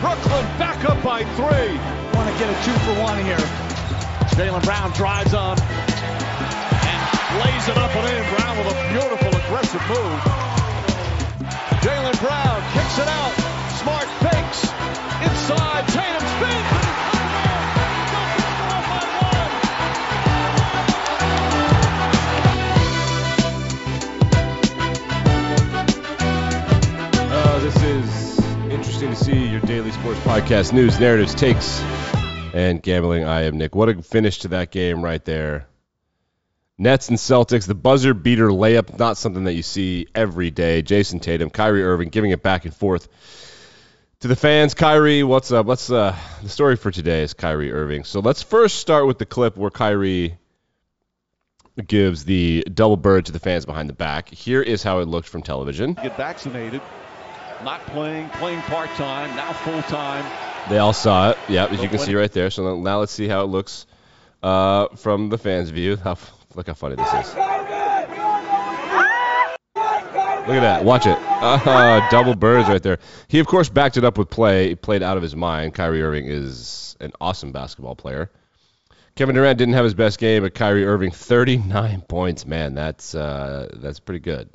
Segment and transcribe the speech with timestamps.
[0.00, 1.78] Brooklyn back up by three.
[2.14, 3.36] Want to get a two for one here.
[4.36, 7.00] Jaylen Brown drives on and
[7.42, 8.22] lays it up and in.
[8.36, 10.20] Brown with a beautiful aggressive move.
[11.82, 13.34] Jaylen Brown kicks it out.
[13.82, 14.64] Smart fakes.
[15.22, 15.88] Inside.
[15.88, 16.85] Tatum spins.
[30.46, 31.80] Podcast news, narratives, takes,
[32.54, 33.24] and gambling.
[33.24, 33.74] I am Nick.
[33.74, 35.66] What a finish to that game right there.
[36.78, 40.82] Nets and Celtics, the buzzer beater layup, not something that you see every day.
[40.82, 43.08] Jayson Tatum, Kyrie Irving giving it back and forth
[44.20, 44.74] to the fans.
[44.74, 45.66] Kyrie, what's up?
[45.66, 48.04] Let's uh, the story for today is Kyrie Irving.
[48.04, 50.38] So let's first start with the clip where Kyrie
[51.88, 54.28] gives the double bird to the fans behind the back.
[54.28, 55.94] Here is how it looked from television.
[55.94, 56.82] Get vaccinated.
[57.64, 60.24] Not playing, playing part-time, now full-time.
[60.68, 61.38] They all saw it.
[61.48, 62.50] Yeah, as you can see right there.
[62.50, 63.86] So now let's see how it looks
[64.42, 65.96] uh, from the fans' view.
[65.96, 66.16] How,
[66.54, 67.34] look how funny this is.
[70.46, 70.84] Look at that.
[70.84, 71.18] Watch it.
[71.36, 72.98] Uh, double birds right there.
[73.28, 74.70] He, of course, backed it up with play.
[74.70, 75.74] He played out of his mind.
[75.74, 78.30] Kyrie Irving is an awesome basketball player.
[79.16, 82.46] Kevin Durant didn't have his best game, but Kyrie Irving, 39 points.
[82.46, 84.48] Man, that's uh, that's pretty good.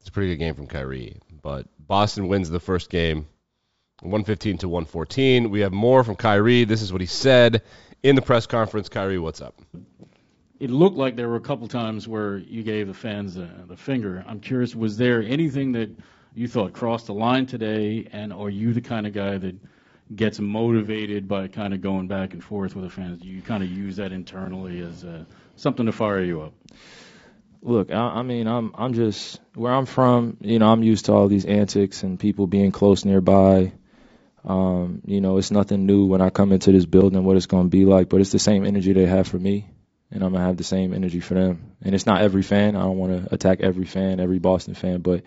[0.00, 1.16] It's a pretty good game from Kyrie.
[1.42, 3.26] But Boston wins the first game,
[4.00, 5.50] 115 to 114.
[5.50, 6.64] We have more from Kyrie.
[6.64, 7.62] This is what he said
[8.02, 8.88] in the press conference.
[8.88, 9.60] Kyrie, what's up?
[10.60, 13.76] it looked like there were a couple times where you gave the fans the, the
[13.76, 14.22] finger.
[14.28, 15.90] I'm curious, was there anything that
[16.34, 19.56] you thought crossed the line today, and are you the kind of guy that
[20.14, 23.22] gets motivated by kind of going back and forth with the fans?
[23.22, 25.24] Do you kind of use that internally as uh,
[25.56, 26.52] something to fire you up?
[27.62, 30.38] Look, I, I mean, I'm I'm just where I'm from.
[30.40, 33.72] You know, I'm used to all these antics and people being close nearby.
[34.44, 37.64] Um, you know, it's nothing new when I come into this building what it's going
[37.64, 39.68] to be like, but it's the same energy they have for me,
[40.10, 41.72] and I'm gonna have the same energy for them.
[41.82, 42.76] And it's not every fan.
[42.76, 45.24] I don't want to attack every fan, every Boston fan, but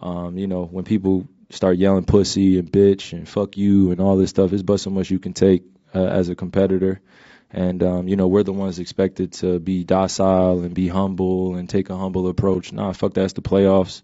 [0.00, 4.16] um, you know, when people start yelling pussy and bitch and fuck you and all
[4.16, 5.62] this stuff, it's but so much you can take
[5.94, 7.00] uh, as a competitor.
[7.52, 11.68] And um, you know, we're the ones expected to be docile and be humble and
[11.68, 12.72] take a humble approach.
[12.72, 14.02] Nah, fuck that's the playoffs.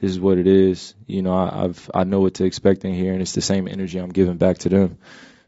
[0.00, 0.94] This is what it is.
[1.06, 3.68] You know, I, I've I know what to expect in here, and it's the same
[3.68, 4.98] energy I'm giving back to them.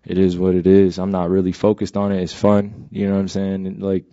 [0.05, 0.99] It is what it is.
[0.99, 2.23] I'm not really focused on it.
[2.23, 2.89] It's fun.
[2.91, 3.67] You know what I'm saying?
[3.67, 4.05] And like,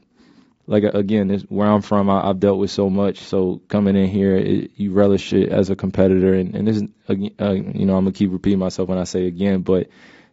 [0.65, 3.19] like again, this, where I'm from, I, I've dealt with so much.
[3.19, 6.83] So coming in here, it, you relish it as a competitor, and, and this is,
[7.09, 9.87] uh, you know, I'm gonna keep repeating myself when I say again, but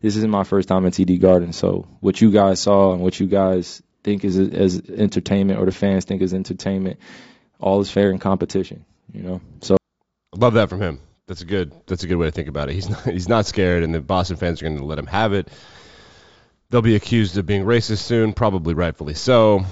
[0.04, 1.54] this isn't my first time in TD Garden.
[1.54, 5.72] So what you guys saw and what you guys think is as entertainment, or the
[5.72, 6.98] fans think is entertainment,
[7.58, 8.84] all is fair in competition.
[9.14, 9.76] You know, so.
[10.34, 11.00] I love that from him.
[11.26, 11.72] That's a good.
[11.86, 12.74] That's a good way to think about it.
[12.74, 15.32] He's not, he's not scared, and the Boston fans are going to let him have
[15.32, 15.48] it.
[16.68, 19.64] They'll be accused of being racist soon, probably rightfully so.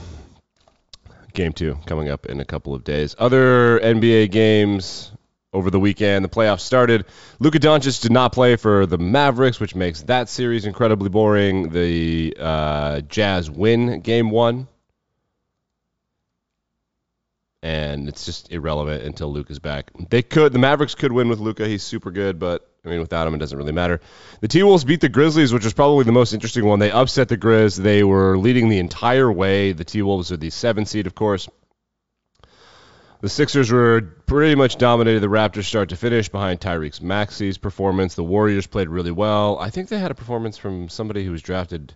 [1.34, 3.15] Game two coming up in a couple of days.
[3.19, 5.12] Other NBA games
[5.53, 6.25] over the weekend.
[6.25, 7.05] The playoffs started.
[7.39, 11.69] Luka Doncic did not play for the Mavericks, which makes that series incredibly boring.
[11.71, 14.69] The uh, Jazz win game one.
[17.65, 19.93] And it's just irrelevant until Luka's back.
[20.11, 21.69] They could, the Mavericks could win with Luka.
[21.69, 24.01] He's super good, but I mean, without him, it doesn't really matter.
[24.41, 26.81] The T Wolves beat the Grizzlies, which was probably the most interesting one.
[26.81, 27.77] They upset the Grizz.
[27.77, 29.71] They were leading the entire way.
[29.71, 31.49] The T Wolves are the seven seed, of course.
[33.22, 38.16] The Sixers were pretty much dominated the Raptors start to finish behind Tyrese Maxey's performance.
[38.16, 39.60] The Warriors played really well.
[39.60, 41.94] I think they had a performance from somebody who was drafted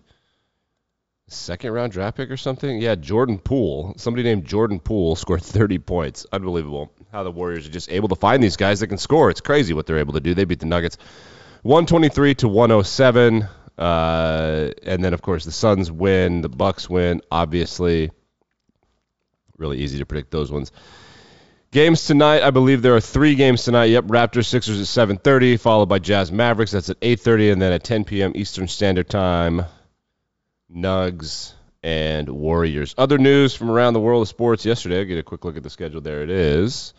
[1.27, 2.79] second round draft pick or something.
[2.79, 3.93] Yeah, Jordan Poole.
[3.97, 6.25] Somebody named Jordan Poole scored 30 points.
[6.31, 9.29] Unbelievable how the Warriors are just able to find these guys that can score.
[9.29, 10.33] It's crazy what they're able to do.
[10.33, 10.97] They beat the Nuggets
[11.63, 13.49] 123 to 107.
[13.77, 17.21] Uh, and then of course the Suns win, the Bucks win.
[17.29, 18.11] Obviously,
[19.57, 20.71] really easy to predict those ones.
[21.71, 23.85] Games tonight, I believe there are three games tonight.
[23.85, 26.71] Yep, Raptors Sixers at 7:30, followed by Jazz Mavericks.
[26.71, 28.31] That's at 8:30, and then at 10 p.m.
[28.35, 29.65] Eastern Standard Time,
[30.73, 31.53] Nugs
[31.83, 32.95] and Warriors.
[32.97, 34.99] Other news from around the world of sports yesterday.
[34.99, 35.99] I'll get a quick look at the schedule.
[35.99, 36.93] There it is.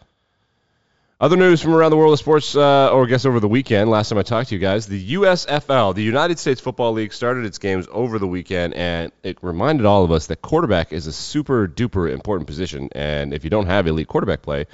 [1.20, 3.90] Other news from around the world of sports, uh, or I guess over the weekend.
[3.90, 7.44] Last time I talked to you guys, the USFL, the United States Football League, started
[7.44, 11.12] its games over the weekend, and it reminded all of us that quarterback is a
[11.12, 12.88] super duper important position.
[12.92, 14.66] And if you don't have elite quarterback play,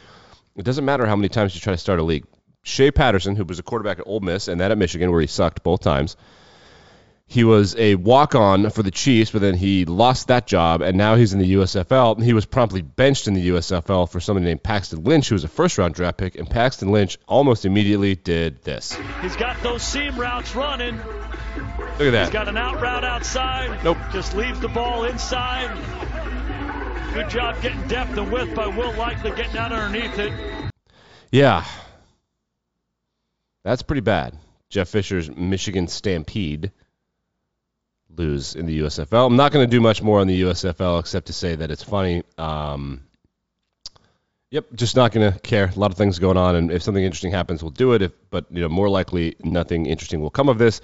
[0.54, 2.26] it doesn't matter how many times you try to start a league.
[2.62, 5.26] Shea Patterson, who was a quarterback at Ole Miss and then at Michigan, where he
[5.26, 6.14] sucked both times,
[7.34, 11.16] he was a walk-on for the Chiefs, but then he lost that job, and now
[11.16, 12.22] he's in the USFL.
[12.22, 15.48] He was promptly benched in the USFL for somebody named Paxton Lynch, who was a
[15.48, 18.96] first-round draft pick, and Paxton Lynch almost immediately did this.
[19.20, 20.96] He's got those seam routes running.
[20.96, 22.26] Look at that.
[22.26, 23.82] He's got an out route outside.
[23.82, 23.98] Nope.
[24.12, 25.76] Just leaves the ball inside.
[27.14, 30.70] Good job getting depth and width by Will Likely getting out underneath it.
[31.32, 31.64] Yeah.
[33.64, 34.38] That's pretty bad.
[34.70, 36.70] Jeff Fisher's Michigan Stampede
[38.16, 39.26] lose in the USFL.
[39.26, 41.82] I'm not going to do much more on the USFL except to say that it's
[41.82, 42.22] funny.
[42.38, 43.02] Um,
[44.50, 45.70] yep, just not going to care.
[45.74, 48.02] A lot of things going on, and if something interesting happens, we'll do it.
[48.02, 50.80] If, but you know, more likely, nothing interesting will come of this.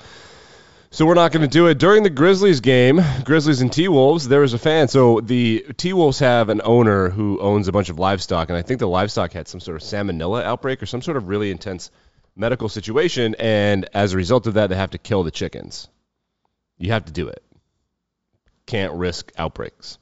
[0.93, 3.01] So we're not going to do it during the Grizzlies game.
[3.23, 4.27] Grizzlies and T Wolves.
[4.27, 4.89] There was a fan.
[4.89, 8.63] So the T Wolves have an owner who owns a bunch of livestock, and I
[8.63, 11.93] think the livestock had some sort of salmonella outbreak or some sort of really intense
[12.35, 15.89] medical situation, and as a result of that, they have to kill the chickens.
[16.81, 17.45] You have to do it.
[18.67, 19.99] Can't risk outbreaks.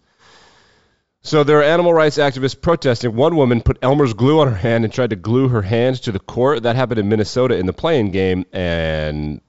[1.22, 3.16] So there are animal rights activists protesting.
[3.16, 6.12] One woman put Elmer's glue on her hand and tried to glue her hand to
[6.12, 6.62] the court.
[6.62, 9.40] That happened in Minnesota in the play-in game, and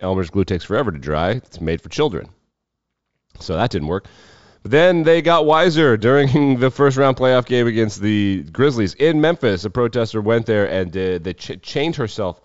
[0.00, 1.32] Elmer's glue takes forever to dry.
[1.32, 2.30] It's made for children.
[3.38, 4.06] So that didn't work.
[4.62, 9.20] But then they got wiser during the first round playoff game against the Grizzlies in
[9.20, 9.66] Memphis.
[9.66, 12.40] A protester went there and did, they ch- chained herself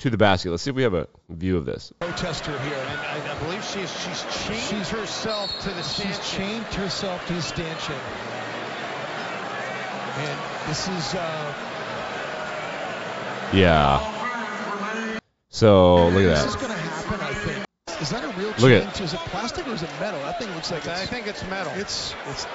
[0.00, 0.50] to the basket.
[0.50, 1.92] Let's see if we have a view of this.
[2.00, 2.74] protester here.
[2.74, 6.38] And I, I believe she's she's chained She's- herself to the She's stanchion.
[6.62, 7.96] chained herself to the stanchion.
[10.16, 10.38] And
[10.68, 11.54] this is uh,
[13.54, 13.98] Yeah.
[15.50, 16.44] So look at that.
[16.44, 16.60] this is that.
[16.60, 17.66] going to happen, I think.
[18.00, 18.82] Is that a real Look chain?
[18.88, 20.20] at- Is it plastic or is it metal?
[20.20, 21.72] That thing looks like I think it's metal.
[21.76, 22.46] it's it's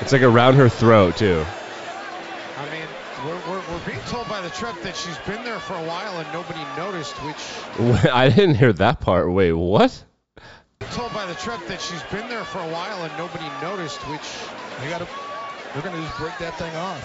[0.00, 1.44] It's like around her throat too.
[2.58, 2.86] I mean,
[3.24, 6.18] we're, we're, we're being told by the truck that she's been there for a while
[6.18, 9.30] and nobody noticed, which I didn't hear that part.
[9.32, 10.04] Wait, what?
[10.90, 14.28] told by the truck that she's been there for a while and nobody noticed, which
[14.80, 15.08] they got to
[15.72, 17.00] they're going to just break that thing off.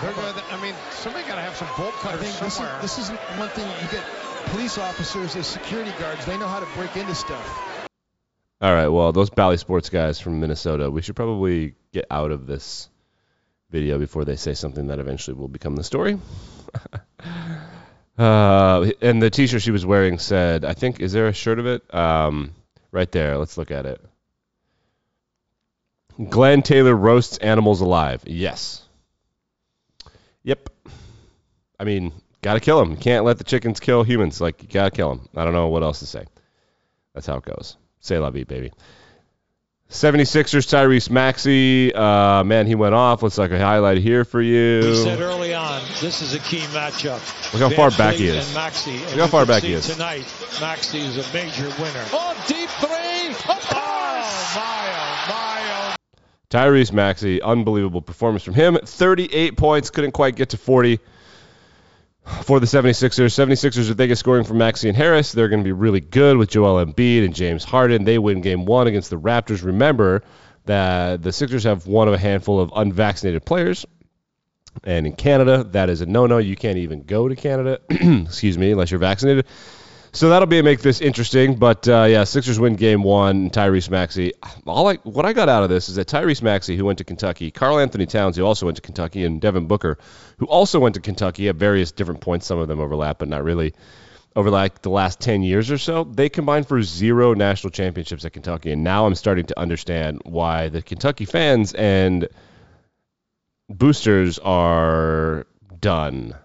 [0.00, 2.54] they're gonna, I mean, somebody got to have some bolt cutters I think this is
[2.54, 2.78] somewhere.
[2.80, 4.04] this is one thing you get
[4.46, 6.24] police officers as security guards.
[6.24, 7.86] They know how to break into stuff.
[8.62, 12.46] All right, well, those Bally Sports guys from Minnesota, we should probably get out of
[12.46, 12.88] this
[13.70, 16.18] video before they say something that eventually will become the story.
[18.18, 21.66] uh, and the T-shirt she was wearing said, I think, is there a shirt of
[21.66, 21.94] it?
[21.94, 22.52] Um,
[22.92, 23.36] right there.
[23.38, 24.00] Let's look at it.
[26.28, 28.22] Glen Taylor roasts animals alive.
[28.26, 28.82] Yes.
[30.42, 30.68] Yep.
[31.78, 32.12] I mean,
[32.42, 32.96] gotta kill them.
[32.96, 34.40] Can't let the chickens kill humans.
[34.40, 35.28] Like, you gotta kill them.
[35.34, 36.26] I don't know what else to say.
[37.14, 37.76] That's how it goes.
[38.00, 38.72] Say la vie, baby.
[39.90, 41.92] 76ers Tyrese Maxey.
[41.92, 43.24] Uh, man, he went off.
[43.24, 44.82] Looks like a highlight here for you.
[44.82, 47.20] He said early on, this is a key matchup.
[47.52, 48.46] Look how far back he is.
[48.46, 48.92] And Maxey.
[48.92, 49.88] And Look how far back he is.
[49.88, 52.04] Tonight, Maxey is a major winner.
[52.12, 53.34] Oh, deep three.
[53.48, 55.96] Oh, my, oh, my, oh.
[56.50, 58.78] Tyrese Maxey, unbelievable performance from him.
[58.84, 61.00] 38 points, couldn't quite get to 40
[62.24, 63.34] for the 76ers.
[63.34, 66.36] 76ers, if they get scoring from Maxey and Harris, they're going to be really good
[66.36, 68.04] with Joel Embiid and James Harden.
[68.04, 69.64] They win game one against the Raptors.
[69.64, 70.22] Remember
[70.66, 73.86] that the Sixers have one of a handful of unvaccinated players.
[74.84, 76.38] And in Canada, that is a no-no.
[76.38, 79.46] You can't even go to Canada, excuse me, unless you're vaccinated.
[80.12, 81.54] So that'll be make this interesting.
[81.54, 83.50] But uh, yeah, Sixers win game one.
[83.50, 84.32] Tyrese Maxey.
[84.66, 87.04] All I, what I got out of this is that Tyrese Maxey, who went to
[87.04, 89.98] Kentucky, Karl-Anthony Towns, who also went to Kentucky, and Devin Booker,
[90.38, 92.46] who also went to Kentucky at various different points.
[92.46, 93.74] Some of them overlap, but not really.
[94.36, 98.32] Over like the last 10 years or so, they combined for zero national championships at
[98.32, 98.70] Kentucky.
[98.70, 102.28] And now I'm starting to understand why the Kentucky fans and
[103.68, 105.46] boosters are
[105.80, 106.36] done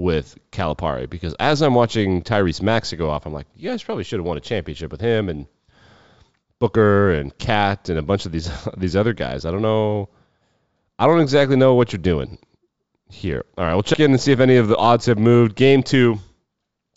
[0.00, 4.04] with Calipari because as I'm watching Tyrese Maxey go off, I'm like, you guys probably
[4.04, 5.46] should have won a championship with him and
[6.58, 9.44] Booker and Cat and a bunch of these these other guys.
[9.44, 10.08] I don't know.
[10.98, 12.38] I don't exactly know what you're doing
[13.08, 13.44] here.
[13.56, 15.56] All right, we'll check in and see if any of the odds have moved.
[15.56, 16.18] Game two,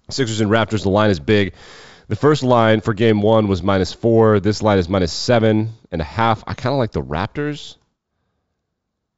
[0.09, 0.83] Sixers and Raptors.
[0.83, 1.53] The line is big.
[2.09, 4.41] The first line for game one was minus four.
[4.41, 6.43] This line is minus seven and a half.
[6.45, 7.77] I kind of like the Raptors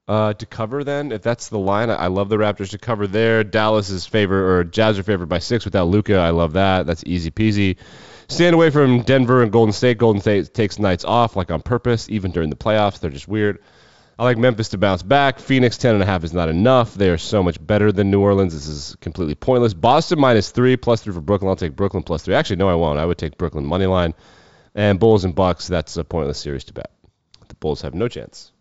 [0.07, 1.11] uh, to cover then.
[1.11, 3.43] If that's the line, I, I love the Raptors to cover there.
[3.43, 6.17] Dallas is favored or Jazz are favored by six without Luka.
[6.17, 6.85] I love that.
[6.85, 7.77] That's easy peasy.
[8.27, 9.97] Stand away from Denver and Golden State.
[9.97, 12.99] Golden State takes nights off like on purpose, even during the playoffs.
[12.99, 13.61] They're just weird.
[14.17, 15.39] I like Memphis to bounce back.
[15.39, 16.95] Phoenix ten and a half is not enough.
[16.95, 18.53] They are so much better than New Orleans.
[18.53, 19.73] This is completely pointless.
[19.73, 21.49] Boston minus three, plus three for Brooklyn.
[21.49, 22.33] I'll take Brooklyn plus three.
[22.33, 22.97] Actually, no, I won't.
[22.97, 24.13] I would take Brooklyn money line.
[24.73, 25.67] And Bulls and Bucks.
[25.67, 26.91] That's a pointless series to bet.
[27.47, 28.51] The Bulls have no chance.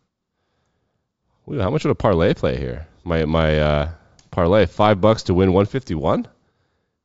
[1.51, 2.87] Ooh, how much would a parlay play here?
[3.05, 3.89] My my uh,
[4.31, 6.27] parlay five bucks to win 151.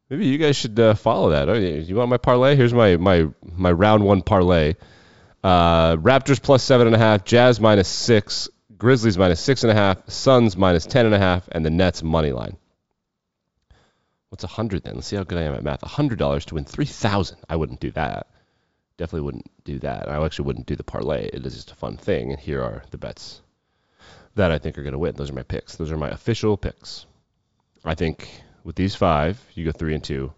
[0.10, 1.48] Maybe you guys should uh, follow that.
[1.88, 2.56] You want my parlay?
[2.56, 4.76] Here's my my my round one parlay.
[5.44, 9.76] Uh, Raptors plus seven and a half, Jazz minus six, Grizzlies minus six and a
[9.76, 12.58] half, Suns minus ten and a half, and the Nets money line.
[14.30, 14.96] What's a hundred then?
[14.96, 15.84] Let's see how good I am at math.
[15.84, 17.40] A hundred dollars to win three thousand.
[17.50, 18.28] I wouldn't do that.
[18.96, 20.08] Definitely wouldn't do that.
[20.08, 21.28] I actually wouldn't do the parlay.
[21.28, 22.32] It is just a fun thing.
[22.32, 23.42] And here are the bets
[24.36, 25.16] that I think are going to win.
[25.16, 25.76] Those are my picks.
[25.76, 27.06] Those are my official picks.
[27.84, 28.30] I think
[28.64, 30.34] with these five, you go three and two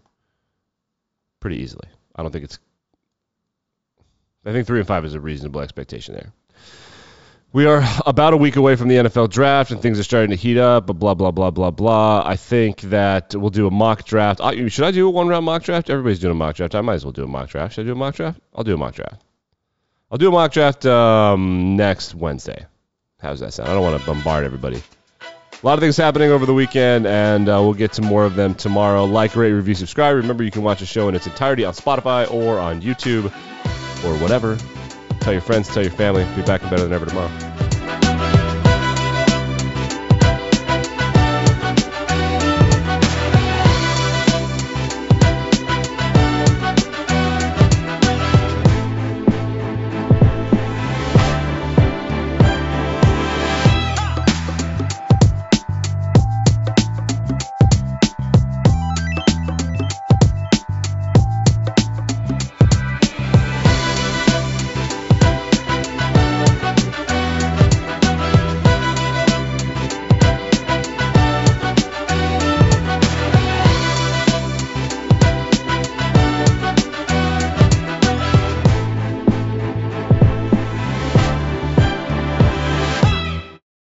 [1.40, 1.88] pretty easily.
[2.14, 2.58] I don't think it's.
[4.44, 6.32] I think three and five is a reasonable expectation there.
[7.52, 10.36] We are about a week away from the NFL draft, and things are starting to
[10.36, 10.86] heat up.
[10.86, 12.22] But blah blah blah blah blah.
[12.26, 14.40] I think that we'll do a mock draft.
[14.40, 15.90] I, should I do a one round mock draft?
[15.90, 16.74] Everybody's doing a mock draft.
[16.74, 17.74] I might as well do a mock draft.
[17.74, 18.40] Should I do a mock draft?
[18.54, 19.22] I'll do a mock draft.
[20.10, 22.66] I'll do a mock draft um, next Wednesday.
[23.22, 23.70] How's that sound?
[23.70, 24.82] I don't want to bombard everybody.
[25.20, 28.34] A lot of things happening over the weekend, and uh, we'll get to more of
[28.34, 29.04] them tomorrow.
[29.04, 30.16] Like, rate, review, subscribe.
[30.16, 33.26] Remember, you can watch the show in its entirety on Spotify or on YouTube
[34.04, 34.58] or whatever.
[35.20, 36.24] Tell your friends, tell your family.
[36.34, 37.61] Be back and better than ever tomorrow.